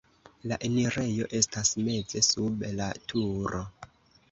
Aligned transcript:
La 0.51 0.57
enirejo 0.67 1.27
estas 1.41 1.75
meze 1.89 2.23
sub 2.31 2.67
la 2.81 2.91
turo. 3.13 3.63